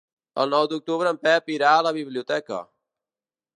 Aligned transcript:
El 0.43 0.47
nou 0.55 0.63
d'octubre 0.71 1.11
en 1.11 1.19
Pep 1.27 1.53
irà 1.57 1.75
a 1.75 1.85
la 1.91 1.93
biblioteca. 2.01 2.65